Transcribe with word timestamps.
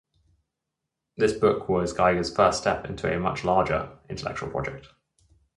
This 1.15 1.31
book 1.31 1.69
was 1.69 1.93
Geiger's 1.93 2.35
first 2.35 2.59
step 2.61 2.89
in 2.89 2.97
a 3.05 3.19
much 3.19 3.43
larger 3.43 3.99
intellectual 4.09 4.49
project. 4.49 4.87